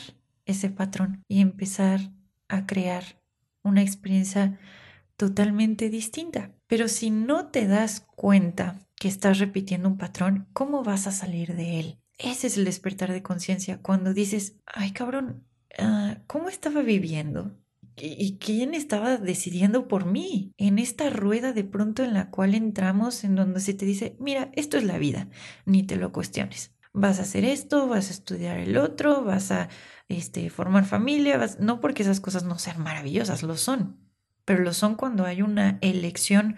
ese 0.49 0.69
patrón 0.69 1.23
y 1.27 1.41
empezar 1.41 2.11
a 2.47 2.65
crear 2.65 3.21
una 3.63 3.81
experiencia 3.81 4.59
totalmente 5.15 5.89
distinta. 5.89 6.55
Pero 6.67 6.87
si 6.87 7.11
no 7.11 7.47
te 7.47 7.67
das 7.67 8.07
cuenta 8.15 8.79
que 8.95 9.07
estás 9.07 9.39
repitiendo 9.39 9.87
un 9.87 9.97
patrón, 9.97 10.47
¿cómo 10.53 10.83
vas 10.83 11.07
a 11.07 11.11
salir 11.11 11.55
de 11.55 11.79
él? 11.79 11.99
Ese 12.17 12.47
es 12.47 12.57
el 12.57 12.65
despertar 12.65 13.11
de 13.11 13.23
conciencia, 13.23 13.81
cuando 13.81 14.13
dices, 14.13 14.57
ay 14.65 14.91
cabrón, 14.91 15.45
ah, 15.77 16.17
¿cómo 16.27 16.49
estaba 16.49 16.81
viviendo? 16.81 17.57
¿Y 17.95 18.37
quién 18.37 18.73
estaba 18.73 19.17
decidiendo 19.17 19.87
por 19.87 20.05
mí? 20.05 20.53
En 20.57 20.79
esta 20.79 21.09
rueda 21.09 21.53
de 21.53 21.65
pronto 21.65 22.03
en 22.03 22.13
la 22.13 22.29
cual 22.29 22.55
entramos, 22.55 23.23
en 23.23 23.35
donde 23.35 23.59
se 23.59 23.73
te 23.73 23.85
dice, 23.85 24.15
mira, 24.19 24.51
esto 24.53 24.77
es 24.77 24.85
la 24.85 24.97
vida, 24.97 25.29
ni 25.65 25.83
te 25.83 25.97
lo 25.97 26.13
cuestiones. 26.13 26.73
Vas 26.93 27.19
a 27.19 27.23
hacer 27.23 27.45
esto, 27.45 27.87
vas 27.87 28.09
a 28.09 28.13
estudiar 28.13 28.57
el 28.57 28.77
otro, 28.77 29.23
vas 29.23 29.51
a 29.51 29.69
este, 30.07 30.49
formar 30.49 30.85
familia, 30.85 31.39
no 31.59 31.79
porque 31.79 32.03
esas 32.03 32.19
cosas 32.19 32.43
no 32.43 32.57
sean 32.57 32.81
maravillosas, 32.81 33.43
lo 33.43 33.57
son, 33.57 33.97
pero 34.45 34.63
lo 34.63 34.73
son 34.73 34.95
cuando 34.95 35.25
hay 35.25 35.41
una 35.41 35.77
elección 35.81 36.55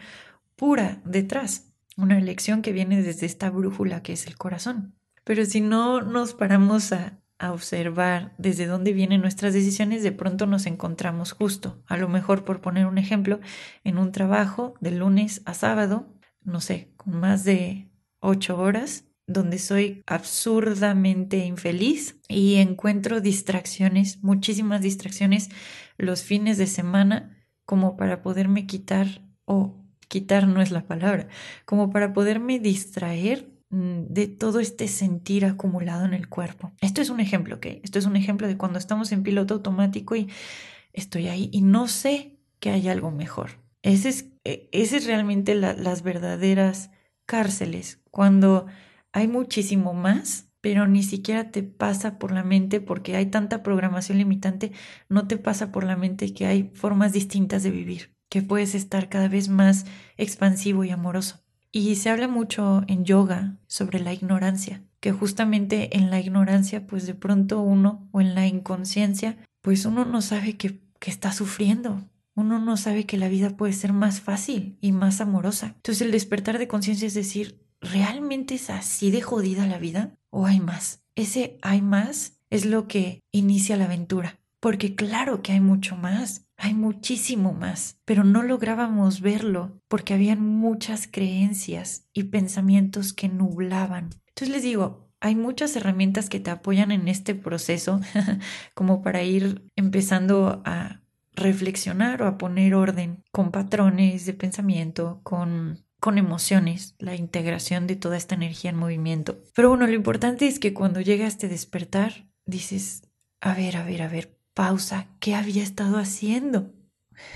pura 0.55 1.01
detrás 1.05 1.71
una 1.97 2.17
elección 2.17 2.61
que 2.61 2.71
viene 2.71 3.01
desde 3.01 3.25
esta 3.25 3.49
brújula 3.49 4.01
que 4.03 4.13
es 4.13 4.27
el 4.27 4.37
corazón. 4.37 4.95
Pero 5.23 5.45
si 5.45 5.61
no 5.61 6.01
nos 6.01 6.33
paramos 6.33 6.91
a, 6.91 7.17
observar 7.43 8.35
desde 8.37 8.67
dónde 8.67 8.93
vienen 8.93 9.21
nuestras 9.21 9.51
decisiones, 9.51 10.03
de 10.03 10.11
pronto 10.11 10.45
nos 10.45 10.67
encontramos 10.67 11.31
justo, 11.31 11.81
a 11.87 11.97
lo 11.97 12.07
mejor 12.07 12.45
por 12.45 12.61
poner 12.61 12.85
un 12.85 12.99
ejemplo, 12.99 13.39
en 13.83 13.97
un 13.97 14.11
trabajo 14.11 14.75
de 14.79 14.91
lunes 14.91 15.41
a 15.45 15.55
sábado, 15.55 16.05
no 16.43 16.61
sé, 16.61 16.93
con 16.97 17.19
más 17.19 17.43
de 17.43 17.89
ocho 18.19 18.59
horas, 18.59 19.05
donde 19.27 19.59
soy 19.59 20.03
absurdamente 20.07 21.45
infeliz 21.45 22.19
y 22.27 22.55
encuentro 22.55 23.21
distracciones, 23.21 24.23
muchísimas 24.23 24.81
distracciones 24.81 25.49
los 25.97 26.23
fines 26.23 26.57
de 26.57 26.67
semana 26.67 27.37
como 27.65 27.95
para 27.97 28.21
poderme 28.21 28.65
quitar 28.65 29.21
o 29.45 29.81
quitar 30.07 30.47
no 30.47 30.61
es 30.61 30.71
la 30.71 30.85
palabra, 30.85 31.27
como 31.65 31.89
para 31.89 32.13
poderme 32.13 32.59
distraer 32.59 33.49
mm, 33.69 34.07
de 34.09 34.27
todo 34.27 34.59
este 34.59 34.87
sentir 34.87 35.45
acumulado 35.45 36.05
en 36.05 36.13
el 36.13 36.27
cuerpo. 36.27 36.73
Esto 36.81 37.01
es 37.01 37.09
un 37.09 37.19
ejemplo, 37.21 37.55
¿ok? 37.55 37.67
Esto 37.83 37.99
es 37.99 38.05
un 38.05 38.17
ejemplo 38.17 38.47
de 38.47 38.57
cuando 38.57 38.77
estamos 38.77 39.11
en 39.11 39.23
piloto 39.23 39.53
automático 39.53 40.15
y 40.15 40.27
estoy 40.91 41.27
ahí 41.27 41.49
y 41.53 41.61
no 41.61 41.87
sé 41.87 42.39
que 42.59 42.71
hay 42.71 42.89
algo 42.89 43.11
mejor. 43.11 43.61
Ese 43.83 44.09
es, 44.09 44.25
e, 44.43 44.69
ese 44.73 44.97
es 44.97 45.05
realmente 45.05 45.55
las 45.55 46.03
verdaderas 46.03 46.91
cárceles, 47.25 48.01
cuando 48.11 48.67
hay 49.13 49.27
muchísimo 49.27 49.93
más, 49.93 50.49
pero 50.61 50.87
ni 50.87 51.03
siquiera 51.03 51.51
te 51.51 51.63
pasa 51.63 52.19
por 52.19 52.31
la 52.31 52.43
mente 52.43 52.81
porque 52.81 53.15
hay 53.15 53.27
tanta 53.27 53.63
programación 53.63 54.17
limitante, 54.17 54.71
no 55.09 55.27
te 55.27 55.37
pasa 55.37 55.71
por 55.71 55.83
la 55.83 55.95
mente 55.95 56.33
que 56.33 56.45
hay 56.45 56.71
formas 56.73 57.13
distintas 57.13 57.63
de 57.63 57.71
vivir 57.71 58.15
que 58.31 58.41
puedes 58.41 58.75
estar 58.75 59.09
cada 59.09 59.27
vez 59.27 59.49
más 59.49 59.85
expansivo 60.15 60.85
y 60.85 60.89
amoroso. 60.89 61.43
Y 61.69 61.95
se 61.95 62.09
habla 62.09 62.29
mucho 62.29 62.81
en 62.87 63.03
yoga 63.03 63.57
sobre 63.67 63.99
la 63.99 64.13
ignorancia, 64.13 64.83
que 65.01 65.11
justamente 65.11 65.97
en 65.97 66.09
la 66.09 66.21
ignorancia, 66.21 66.87
pues 66.87 67.05
de 67.05 67.13
pronto 67.13 67.59
uno, 67.59 68.07
o 68.13 68.21
en 68.21 68.33
la 68.33 68.47
inconsciencia, 68.47 69.37
pues 69.61 69.85
uno 69.85 70.05
no 70.05 70.21
sabe 70.21 70.55
que, 70.55 70.79
que 70.99 71.11
está 71.11 71.33
sufriendo, 71.33 72.09
uno 72.33 72.57
no 72.59 72.77
sabe 72.77 73.05
que 73.05 73.17
la 73.17 73.27
vida 73.27 73.57
puede 73.57 73.73
ser 73.73 73.91
más 73.91 74.21
fácil 74.21 74.77
y 74.79 74.93
más 74.93 75.19
amorosa. 75.19 75.73
Entonces 75.75 76.01
el 76.01 76.11
despertar 76.11 76.57
de 76.57 76.69
conciencia 76.69 77.07
es 77.07 77.13
decir, 77.13 77.61
¿realmente 77.81 78.55
es 78.55 78.69
así 78.69 79.11
de 79.11 79.21
jodida 79.21 79.67
la 79.67 79.79
vida? 79.79 80.17
¿O 80.29 80.45
hay 80.45 80.59
más? 80.59 81.03
Ese 81.15 81.57
hay 81.61 81.81
más 81.81 82.37
es 82.49 82.65
lo 82.65 82.87
que 82.87 83.23
inicia 83.31 83.77
la 83.77 83.85
aventura, 83.85 84.39
porque 84.59 84.95
claro 84.95 85.41
que 85.41 85.53
hay 85.53 85.59
mucho 85.59 85.95
más. 85.95 86.45
Hay 86.63 86.75
muchísimo 86.75 87.53
más, 87.53 87.97
pero 88.05 88.23
no 88.23 88.43
lográbamos 88.43 89.21
verlo 89.21 89.81
porque 89.87 90.13
habían 90.13 90.45
muchas 90.45 91.07
creencias 91.07 92.05
y 92.13 92.25
pensamientos 92.25 93.13
que 93.13 93.29
nublaban. 93.29 94.11
Entonces 94.27 94.49
les 94.49 94.61
digo, 94.61 95.09
hay 95.21 95.33
muchas 95.33 95.75
herramientas 95.75 96.29
que 96.29 96.39
te 96.39 96.51
apoyan 96.51 96.91
en 96.91 97.07
este 97.07 97.33
proceso 97.33 97.99
como 98.75 99.01
para 99.01 99.23
ir 99.23 99.65
empezando 99.75 100.61
a 100.63 101.01
reflexionar 101.33 102.21
o 102.21 102.27
a 102.27 102.37
poner 102.37 102.75
orden 102.75 103.23
con 103.31 103.51
patrones 103.51 104.27
de 104.27 104.33
pensamiento, 104.33 105.19
con 105.23 105.83
con 106.01 106.17
emociones, 106.17 106.95
la 106.97 107.15
integración 107.15 107.85
de 107.85 107.95
toda 107.95 108.17
esta 108.17 108.33
energía 108.33 108.71
en 108.71 108.75
movimiento. 108.75 109.39
Pero 109.53 109.69
bueno, 109.69 109.85
lo 109.85 109.93
importante 109.93 110.47
es 110.47 110.57
que 110.57 110.73
cuando 110.73 110.99
llega 110.99 111.27
este 111.27 111.47
despertar, 111.47 112.27
dices, 112.47 113.03
a 113.39 113.53
ver, 113.53 113.77
a 113.77 113.83
ver, 113.85 114.01
a 114.01 114.07
ver, 114.07 114.35
pausa, 114.55 115.07
¿qué 115.19 115.35
había 115.35 115.61
estado 115.61 115.99
haciendo? 115.99 116.73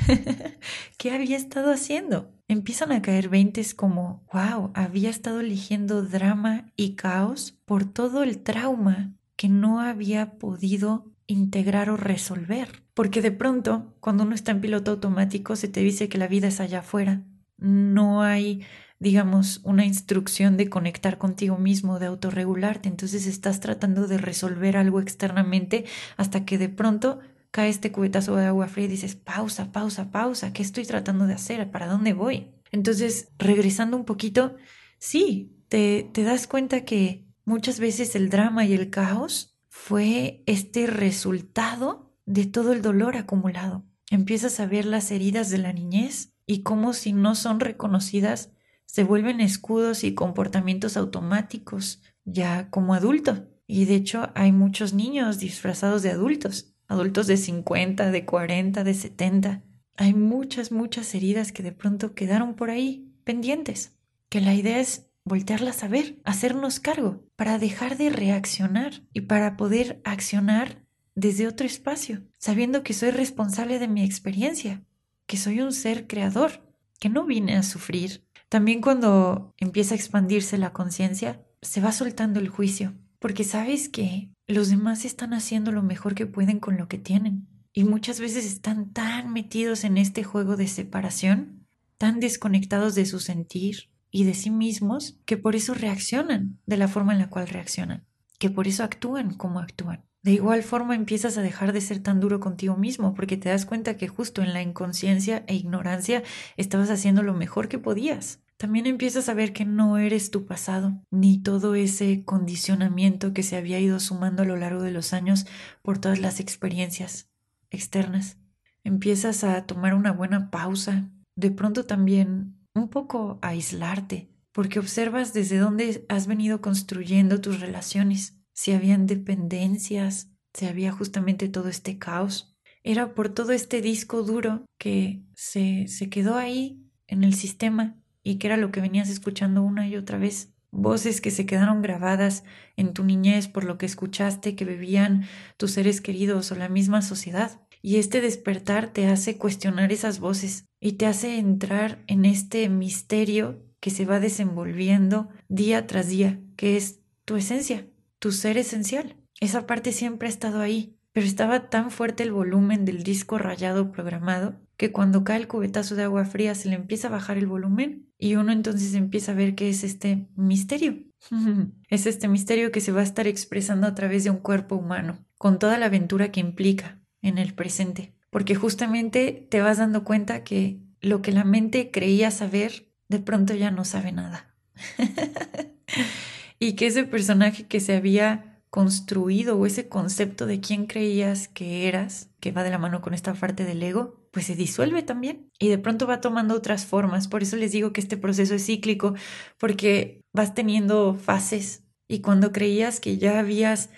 ¿Qué 0.98 1.12
había 1.12 1.38
estado 1.38 1.72
haciendo? 1.72 2.34
Empiezan 2.48 2.91
a 2.91 3.03
caer 3.03 3.29
veintes 3.29 3.75
como, 3.75 4.25
wow, 4.34 4.72
había 4.74 5.12
estado 5.12 5.41
eligiendo 5.41 6.01
drama 6.01 6.72
y 6.75 6.95
caos 6.95 7.55
por 7.65 7.86
todo 7.86 8.24
el 8.24 8.39
trauma 8.39 9.13
que 9.36 9.48
no 9.48 9.79
había 9.79 10.39
podido 10.39 11.12
integrar 11.27 11.91
o 11.91 11.98
resolver. 11.98 12.81
Porque 12.95 13.22
de 13.22 13.31
pronto, 13.31 13.93
cuando 14.00 14.24
uno 14.24 14.34
está 14.34 14.51
en 14.51 14.62
piloto 14.62 14.89
automático, 14.89 15.55
se 15.55 15.67
te 15.67 15.81
dice 15.81 16.10
que 16.10 16.17
la 16.17 16.27
vida 16.27 16.48
es 16.48 16.60
allá 16.60 16.79
afuera. 16.79 17.22
No 17.57 18.21
hay, 18.21 18.65
digamos, 19.00 19.62
una 19.63 19.85
instrucción 19.85 20.57
de 20.57 20.69
conectar 20.69 21.17
contigo 21.17 21.57
mismo, 21.57 22.00
de 22.00 22.07
autorregularte. 22.07 22.89
Entonces 22.89 23.27
estás 23.27 23.59
tratando 23.59 24.07
de 24.07 24.17
resolver 24.17 24.77
algo 24.77 25.00
externamente 25.00 25.85
hasta 26.17 26.45
que 26.45 26.57
de 26.57 26.69
pronto 26.69 27.19
cae 27.51 27.69
este 27.69 27.91
cubetazo 27.91 28.35
de 28.35 28.45
agua 28.47 28.67
fría 28.67 28.85
y 28.85 28.89
dices, 28.89 29.15
pausa, 29.15 29.71
pausa, 29.71 30.12
pausa, 30.12 30.51
¿qué 30.51 30.62
estoy 30.62 30.85
tratando 30.85 31.25
de 31.25 31.35
hacer? 31.35 31.71
¿Para 31.71 31.88
dónde 31.88 32.12
voy? 32.12 32.51
Entonces, 32.71 33.29
regresando 33.38 33.95
un 33.95 34.03
poquito, 34.03 34.57
sí, 35.00 35.55
te, 35.69 36.09
te 36.12 36.24
das 36.24 36.47
cuenta 36.47 36.83
que 36.83 37.25
muchas 37.45 37.79
veces 37.79 38.15
el 38.15 38.29
drama 38.29 38.65
y 38.65 38.74
el 38.74 38.89
caos 38.89 39.57
fue 39.69 40.43
este 40.45 40.88
resultado 40.88 42.13
de 42.25 42.45
todo 42.45 42.74
el 42.74 42.81
dolor 42.81 43.15
acumulado. 43.15 43.85
Empiezas 44.12 44.59
a 44.59 44.65
ver 44.65 44.85
las 44.85 45.09
heridas 45.12 45.50
de 45.50 45.57
la 45.59 45.71
niñez 45.71 46.35
y 46.45 46.63
cómo 46.63 46.93
si 46.93 47.13
no 47.13 47.35
son 47.35 47.59
reconocidas 47.59 48.51
se 48.85 49.03
vuelven 49.03 49.41
escudos 49.41 50.03
y 50.03 50.13
comportamientos 50.13 50.95
automáticos 50.95 52.01
ya 52.23 52.69
como 52.69 52.93
adulto. 52.93 53.47
Y 53.67 53.85
de 53.85 53.95
hecho 53.95 54.29
hay 54.35 54.51
muchos 54.51 54.93
niños 54.93 55.39
disfrazados 55.39 56.03
de 56.03 56.11
adultos 56.11 56.75
adultos 56.87 57.27
de 57.27 57.37
50, 57.37 58.11
de 58.11 58.25
40, 58.25 58.83
de 58.83 58.93
70. 58.93 59.63
Hay 59.97 60.13
muchas, 60.13 60.71
muchas 60.71 61.13
heridas 61.15 61.51
que 61.51 61.63
de 61.63 61.71
pronto 61.71 62.13
quedaron 62.13 62.55
por 62.55 62.69
ahí, 62.69 63.11
pendientes, 63.23 63.97
que 64.29 64.41
la 64.41 64.53
idea 64.53 64.79
es 64.79 65.07
voltearlas 65.23 65.83
a 65.83 65.87
ver, 65.87 66.19
hacernos 66.23 66.79
cargo, 66.79 67.23
para 67.35 67.57
dejar 67.57 67.97
de 67.97 68.09
reaccionar 68.09 69.03
y 69.13 69.21
para 69.21 69.57
poder 69.57 70.01
accionar 70.03 70.85
desde 71.15 71.47
otro 71.47 71.65
espacio, 71.65 72.23
sabiendo 72.37 72.83
que 72.83 72.93
soy 72.93 73.11
responsable 73.11 73.79
de 73.79 73.87
mi 73.87 74.03
experiencia, 74.03 74.83
que 75.27 75.38
soy 75.38 75.62
un 75.62 75.74
ser 75.74 76.08
creador, 76.08 76.63
que 77.00 77.10
no 77.10 77.25
vine 77.25 77.55
a 77.55 77.63
sufrir. 77.63 78.25
También 78.50 78.82
cuando 78.82 79.53
empieza 79.58 79.94
a 79.94 79.98
expandirse 79.98 80.58
la 80.58 80.74
conciencia, 80.74 81.44
se 81.62 81.82
va 81.82 81.91
soltando 81.91 82.39
el 82.39 82.50
juicio, 82.50 82.94
porque 83.20 83.44
sabes 83.44 83.89
que 83.89 84.29
los 84.48 84.70
demás 84.70 85.05
están 85.05 85.34
haciendo 85.34 85.72
lo 85.72 85.82
mejor 85.82 86.13
que 86.13 86.27
pueden 86.27 86.60
con 86.60 86.77
lo 86.77 86.88
que 86.88 86.98
tienen. 86.98 87.48
Y 87.74 87.84
muchas 87.84 88.20
veces 88.20 88.46
están 88.46 88.94
tan 88.94 89.34
metidos 89.34 89.84
en 89.84 89.98
este 89.98 90.24
juego 90.24 90.55
de 90.55 90.67
separación, 90.67 91.67
tan 91.98 92.20
desconectados 92.20 92.96
de 92.96 93.05
su 93.05 93.20
sentir 93.20 93.89
y 94.12 94.24
de 94.24 94.34
sí 94.34 94.50
mismos, 94.50 95.20
que 95.25 95.38
por 95.38 95.55
eso 95.55 95.74
reaccionan 95.74 96.60
de 96.65 96.77
la 96.77 96.88
forma 96.88 97.13
en 97.13 97.20
la 97.20 97.29
cual 97.29 97.48
reaccionan, 97.48 98.05
que 98.39 98.50
por 98.50 98.67
eso 98.67 98.84
actúan 98.84 99.36
como 99.36 99.60
actúan. 99.60 100.05
De 100.25 100.34
igual 100.34 100.63
forma 100.63 100.96
empiezas 100.96 101.38
a 101.38 101.44
dejar 101.44 101.72
de 101.72 101.82
ser 101.82 102.00
tan 102.00 102.20
duro 102.20 102.39
contigo 102.39 102.75
mismo 102.75 103.13
porque 103.13 103.38
te 103.38 103.50
das 103.50 103.67
cuenta 103.67 103.96
que 103.96 104.08
justo 104.08 104.41
en 104.41 104.53
la 104.53 104.63
inconsciencia 104.63 105.44
e 105.46 105.53
ignorancia 105.53 106.24
estabas 106.58 106.89
haciendo 106.89 107.22
lo 107.22 107.36
mejor 107.36 107.67
que 107.67 107.77
podías 107.77 108.41
también 108.58 108.86
empiezas 108.86 109.27
a 109.27 109.34
ver 109.34 109.51
que 109.51 109.65
no 109.65 109.98
eres 109.98 110.32
tu 110.32 110.46
pasado, 110.46 111.01
ni 111.12 111.41
todo 111.41 111.75
ese 111.75 112.24
condicionamiento 112.24 113.34
que 113.34 113.44
se 113.44 113.58
había 113.58 113.79
ido 113.79 114.00
sumando 114.00 114.44
a 114.44 114.46
lo 114.46 114.55
largo 114.55 114.82
de 114.82 114.91
los 114.91 115.13
años 115.13 115.46
por 115.82 115.98
todas 115.98 116.20
las 116.20 116.39
experiencias 116.39 117.29
externas. 117.70 118.38
Empiezas 118.84 119.44
a 119.44 119.65
tomar 119.65 119.94
una 119.94 120.12
buena 120.13 120.51
pausa, 120.51 121.12
de 121.36 121.51
pronto 121.51 121.86
también 121.86 122.55
un 122.74 122.88
poco 122.88 123.39
a 123.41 123.50
aislarte, 123.50 124.29
porque 124.53 124.79
observas 124.79 125.34
desde 125.34 125.58
dónde 125.58 126.05
has 126.08 126.25
venido 126.25 126.62
construyendo 126.62 127.41
tus 127.41 127.60
relaciones, 127.60 128.39
si 128.55 128.71
habían 128.71 129.05
dependencias, 129.05 130.31
si 130.53 130.65
había 130.65 130.91
justamente 130.91 131.50
todo 131.50 131.67
este 131.67 132.00
caos. 132.00 132.55
Era 132.83 133.13
por 133.13 133.29
todo 133.29 133.51
este 133.51 133.81
disco 133.81 134.24
duro 134.24 134.65
que 134.79 135.21
se, 135.35 135.88
se 135.88 136.09
quedó 136.09 136.38
ahí 136.38 136.81
en 137.07 137.24
el 137.24 137.35
sistema 137.35 137.97
y 138.24 138.38
que 138.38 138.47
era 138.47 138.57
lo 138.57 138.71
que 138.71 138.81
venías 138.81 139.09
escuchando 139.09 139.62
una 139.62 139.88
y 139.88 139.97
otra 139.97 140.17
vez. 140.17 140.53
Voces 140.71 141.21
que 141.21 141.31
se 141.31 141.45
quedaron 141.45 141.81
grabadas 141.81 142.43
en 142.75 142.93
tu 142.93 143.03
niñez 143.03 143.47
por 143.47 143.63
lo 143.63 143.77
que 143.77 143.85
escuchaste 143.85 144.55
que 144.55 144.65
bebían 144.65 145.25
tus 145.57 145.71
seres 145.71 146.01
queridos 146.01 146.51
o 146.51 146.55
la 146.55 146.69
misma 146.69 147.01
sociedad. 147.01 147.62
Y 147.81 147.97
este 147.97 148.21
despertar 148.21 148.91
te 148.91 149.07
hace 149.07 149.38
cuestionar 149.38 149.91
esas 149.91 150.19
voces 150.19 150.65
y 150.79 150.93
te 150.93 151.05
hace 151.05 151.38
entrar 151.38 152.03
en 152.07 152.25
este 152.25 152.67
misterio 152.69 153.63
que 153.79 153.89
se 153.89 154.05
va 154.05 154.19
desenvolviendo 154.19 155.29
día 155.50 155.88
tras 155.88 156.07
día, 156.07 156.39
que 156.55 156.77
es 156.77 157.00
tu 157.25 157.35
esencia, 157.35 157.88
tu 158.25 158.32
ser 158.32 158.58
esencial. 158.58 159.15
Esa 159.39 159.67
parte 159.67 159.91
siempre 159.91 160.27
ha 160.27 160.32
estado 160.32 160.60
ahí, 160.60 160.98
pero 161.12 161.27
estaba 161.27 161.70
tan 161.70 161.91
fuerte 161.91 162.24
el 162.24 162.32
volumen 162.32 162.84
del 162.84 163.03
disco 163.03 163.38
rayado 163.38 163.91
programado 163.91 164.55
que 164.77 164.91
cuando 164.91 165.24
cae 165.24 165.38
el 165.38 165.48
cubetazo 165.48 165.94
de 165.94 166.01
agua 166.01 166.25
fría 166.25 166.55
se 166.55 166.70
le 166.70 166.75
empieza 166.75 167.08
a 167.08 167.12
bajar 167.12 167.38
el 167.38 167.46
volumen 167.46 168.10
y 168.17 168.34
uno 168.34 168.51
entonces 168.51 168.96
empieza 168.96 169.34
a 169.34 169.36
ver 169.36 169.53
qué 169.53 169.70
es 169.70 169.84
este 169.84 170.27
misterio. 170.36 171.03
es 171.91 172.08
este 172.08 172.27
misterio 172.27 172.72
que 172.72 172.82
se 172.82 172.91
va 172.91 173.01
a 173.01 173.03
estar 173.03 173.27
expresando 173.27 173.86
a 173.86 173.94
través 173.94 174.24
de 174.24 174.32
un 174.32 174.38
cuerpo 174.38 174.75
humano, 174.75 175.20
con 175.38 175.60
toda 175.60 175.77
la 175.77 175.86
aventura 175.86 176.32
que 176.32 176.39
implica 176.39 177.00
en 177.22 177.38
el 177.38 177.53
presente, 177.53 178.15
porque 178.32 178.55
justamente 178.55 179.48
te 179.51 179.62
vas 179.62 179.77
dando 179.77 180.03
cuenta 180.03 180.44
que 180.44 180.79
lo 181.00 181.22
que 181.22 181.32
la 181.32 181.44
mente 181.44 181.91
creía 181.91 182.32
saber, 182.32 182.91
de 183.08 183.20
pronto 183.20 183.53
ya 183.53 183.70
no 183.70 183.86
sabe 183.86 184.12
nada. 184.13 184.55
y 186.59 186.74
que 186.75 186.88
ese 186.88 187.03
personaje 187.03 187.67
que 187.67 187.79
se 187.79 187.95
había 187.95 188.62
construido 188.69 189.57
o 189.57 189.65
ese 189.65 189.88
concepto 189.88 190.45
de 190.45 190.59
quién 190.59 190.85
creías 190.85 191.47
que 191.47 191.88
eras, 191.88 192.29
que 192.41 192.51
va 192.51 192.63
de 192.63 192.69
la 192.71 192.77
mano 192.77 193.01
con 193.01 193.13
esta 193.13 193.33
parte 193.33 193.63
del 193.63 193.81
ego, 193.81 194.27
pues 194.31 194.47
se 194.47 194.55
disuelve 194.55 195.01
también 195.01 195.50
y 195.59 195.69
de 195.69 195.77
pronto 195.77 196.07
va 196.07 196.19
tomando 196.19 196.55
otras 196.55 196.85
formas. 196.85 197.29
Por 197.29 197.41
eso 197.41 197.55
les 197.55 197.71
digo 197.71 197.93
que 197.93 198.01
este 198.01 198.17
proceso 198.17 198.53
es 198.55 198.65
cíclico, 198.65 199.15
porque 199.57 200.21
vas 200.33 200.53
teniendo 200.53 201.15
fases 201.15 201.85
y 202.07 202.19
cuando 202.19 202.51
creías 202.51 203.00
que 203.00 203.17
ya 203.17 203.39
habías 203.39 203.91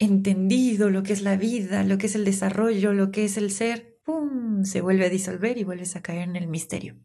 entendido 0.00 0.90
lo 0.90 1.02
que 1.04 1.12
es 1.12 1.22
la 1.22 1.36
vida, 1.36 1.84
lo 1.84 1.98
que 1.98 2.06
es 2.06 2.14
el 2.16 2.24
desarrollo, 2.24 2.92
lo 2.92 3.10
que 3.12 3.24
es 3.24 3.36
el 3.36 3.50
ser, 3.52 4.00
¡pum! 4.02 4.64
se 4.64 4.80
vuelve 4.80 5.06
a 5.06 5.10
disolver 5.10 5.58
y 5.58 5.64
vuelves 5.64 5.96
a 5.96 6.02
caer 6.02 6.28
en 6.28 6.36
el 6.36 6.48
misterio. 6.48 6.96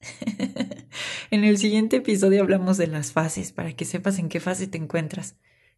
en 1.30 1.44
el 1.44 1.58
siguiente 1.58 1.96
episodio 1.96 2.42
hablamos 2.42 2.76
de 2.76 2.86
las 2.86 3.12
fases 3.12 3.52
para 3.52 3.72
que 3.74 3.84
sepas 3.84 4.18
en 4.18 4.28
qué 4.28 4.40
fase 4.40 4.66
te 4.66 4.78
encuentras 4.78 5.36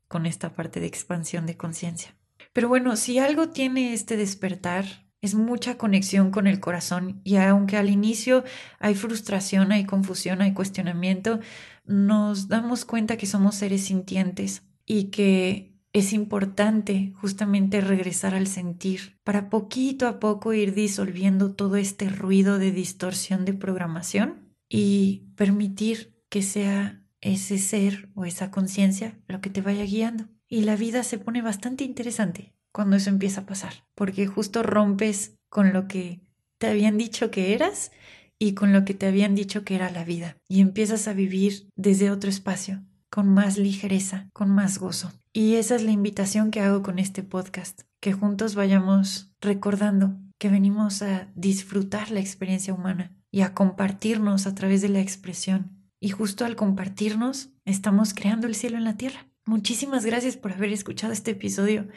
con 0.08 0.26
esta 0.26 0.54
parte 0.54 0.80
de 0.80 0.86
expansión 0.86 1.46
de 1.46 1.56
conciencia. 1.56 2.14
Pero 2.52 2.68
bueno, 2.68 2.96
si 2.96 3.18
algo 3.18 3.50
tiene 3.50 3.92
este 3.92 4.16
despertar, 4.16 4.84
es 5.20 5.34
mucha 5.34 5.76
conexión 5.76 6.30
con 6.30 6.46
el 6.46 6.60
corazón 6.60 7.20
y 7.24 7.36
aunque 7.36 7.76
al 7.76 7.90
inicio 7.90 8.44
hay 8.78 8.94
frustración, 8.94 9.70
hay 9.72 9.84
confusión, 9.84 10.40
hay 10.40 10.54
cuestionamiento, 10.54 11.40
nos 11.84 12.48
damos 12.48 12.84
cuenta 12.84 13.16
que 13.16 13.26
somos 13.26 13.56
seres 13.56 13.84
sintientes 13.84 14.62
y 14.86 15.04
que 15.04 15.74
es 15.92 16.12
importante 16.12 17.12
justamente 17.20 17.80
regresar 17.80 18.34
al 18.34 18.46
sentir 18.46 19.18
para 19.24 19.50
poquito 19.50 20.06
a 20.06 20.20
poco 20.20 20.52
ir 20.52 20.72
disolviendo 20.72 21.52
todo 21.52 21.76
este 21.76 22.08
ruido 22.08 22.58
de 22.58 22.70
distorsión 22.70 23.44
de 23.44 23.54
programación 23.54 24.49
y 24.70 25.26
permitir 25.34 26.14
que 26.30 26.42
sea 26.42 27.04
ese 27.20 27.58
ser 27.58 28.08
o 28.14 28.24
esa 28.24 28.50
conciencia 28.50 29.18
lo 29.28 29.42
que 29.42 29.50
te 29.50 29.60
vaya 29.60 29.84
guiando. 29.84 30.28
Y 30.48 30.62
la 30.62 30.76
vida 30.76 31.02
se 31.02 31.18
pone 31.18 31.42
bastante 31.42 31.84
interesante 31.84 32.54
cuando 32.72 32.96
eso 32.96 33.10
empieza 33.10 33.42
a 33.42 33.46
pasar, 33.46 33.84
porque 33.94 34.26
justo 34.26 34.62
rompes 34.62 35.36
con 35.48 35.72
lo 35.72 35.88
que 35.88 36.22
te 36.58 36.68
habían 36.68 36.96
dicho 36.96 37.30
que 37.30 37.52
eras 37.52 37.90
y 38.38 38.54
con 38.54 38.72
lo 38.72 38.84
que 38.84 38.94
te 38.94 39.06
habían 39.06 39.34
dicho 39.34 39.64
que 39.64 39.74
era 39.74 39.90
la 39.90 40.04
vida, 40.04 40.36
y 40.48 40.60
empiezas 40.60 41.08
a 41.08 41.12
vivir 41.12 41.68
desde 41.76 42.10
otro 42.10 42.30
espacio, 42.30 42.82
con 43.10 43.28
más 43.28 43.58
ligereza, 43.58 44.30
con 44.32 44.50
más 44.50 44.78
gozo. 44.78 45.12
Y 45.32 45.56
esa 45.56 45.76
es 45.76 45.82
la 45.82 45.90
invitación 45.90 46.50
que 46.50 46.60
hago 46.60 46.82
con 46.82 46.98
este 46.98 47.22
podcast, 47.22 47.82
que 48.00 48.12
juntos 48.12 48.54
vayamos 48.54 49.30
recordando 49.40 50.16
que 50.38 50.48
venimos 50.48 51.02
a 51.02 51.28
disfrutar 51.34 52.10
la 52.10 52.20
experiencia 52.20 52.72
humana 52.72 53.12
y 53.30 53.42
a 53.42 53.54
compartirnos 53.54 54.46
a 54.46 54.54
través 54.54 54.82
de 54.82 54.88
la 54.88 55.00
expresión 55.00 55.80
y 56.00 56.08
justo 56.08 56.46
al 56.46 56.56
compartirnos, 56.56 57.50
estamos 57.66 58.14
creando 58.14 58.46
el 58.46 58.54
cielo 58.54 58.78
en 58.78 58.84
la 58.84 58.96
tierra. 58.96 59.26
Muchísimas 59.44 60.06
gracias 60.06 60.36
por 60.36 60.52
haber 60.52 60.72
escuchado 60.72 61.12
este 61.12 61.32
episodio. 61.32 61.88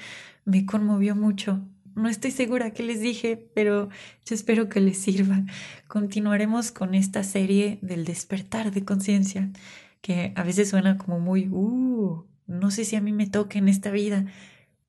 Me 0.44 0.66
conmovió 0.66 1.16
mucho. 1.16 1.66
No 1.96 2.10
estoy 2.10 2.32
segura 2.32 2.72
qué 2.72 2.84
les 2.84 3.00
dije, 3.00 3.38
pero 3.56 3.90
yo 4.26 4.36
espero 4.36 4.68
que 4.68 4.82
les 4.82 4.98
sirva. 4.98 5.46
Continuaremos 5.88 6.72
con 6.72 6.96
esta 6.96 7.24
serie 7.24 7.80
del 7.82 8.04
despertar 8.04 8.72
de 8.72 8.84
conciencia, 8.84 9.52
que 10.02 10.34
a 10.36 10.44
veces 10.44 10.70
suena 10.70 10.98
como 10.98 11.20
muy, 11.20 11.48
uh, 11.48 12.26
no 12.46 12.72
sé 12.72 12.84
si 12.84 12.98
a 12.98 13.02
mí 13.02 13.14
me 13.14 13.28
toque 13.28 13.60
en 13.60 13.70
esta 13.70 13.92
vida. 13.92 14.26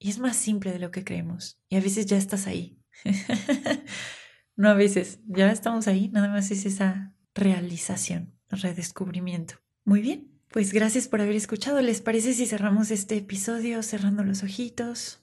Y 0.01 0.11
es 0.11 0.19
más 0.19 0.37
simple 0.37 0.73
de 0.73 0.81
lo 0.81 0.91
que 0.91 1.05
creemos. 1.05 1.61
Y 1.69 1.77
a 1.77 1.81
veces 1.81 2.07
ya 2.07 2.17
estás 2.17 2.49
ahí. 2.49 2.81
no 4.57 4.69
a 4.69 4.75
veces, 4.75 5.21
ya 5.27 5.51
estamos 5.51 5.89
ahí, 5.89 6.09
nada 6.09 6.29
más 6.29 6.51
es 6.51 6.67
esa 6.67 7.15
realización 7.35 8.35
redescubrimiento. 8.57 9.57
Muy 9.85 10.01
bien, 10.01 10.31
pues 10.49 10.73
gracias 10.73 11.09
por 11.09 11.21
haber 11.21 11.37
escuchado. 11.37 11.81
¿Les 11.81 12.01
parece 12.01 12.33
si 12.33 12.47
cerramos 12.47 12.91
este 12.91 13.17
episodio 13.17 13.83
cerrando 13.83 14.25
los 14.25 14.43
ojitos? 14.43 15.21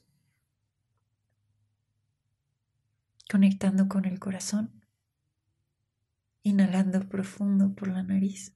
Conectando 3.30 3.88
con 3.88 4.06
el 4.06 4.20
corazón. 4.20 4.72
Inhalando 6.44 7.08
profundo 7.08 7.74
por 7.74 7.88
la 7.88 8.04
nariz. 8.04 8.54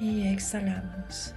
Y 0.00 0.26
exhalamos. 0.26 1.34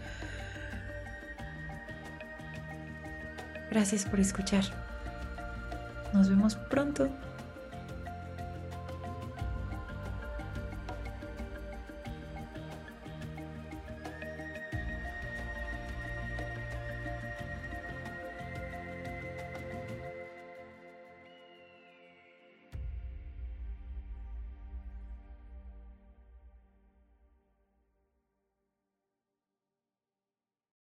Gracias 3.77 4.05
por 4.05 4.19
escuchar. 4.19 4.63
Nos 6.11 6.27
vemos 6.27 6.55
pronto. 6.55 7.09